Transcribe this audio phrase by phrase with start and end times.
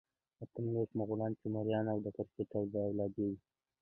[0.43, 3.31] اتم لوست مغولان، تیموریان او د کرت اولادې دي.